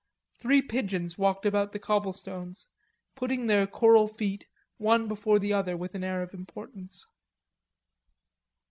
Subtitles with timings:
[0.39, 2.65] Three pigeons walked about the cobblestones,
[3.13, 7.05] putting their coral feet one before the other with an air of importance.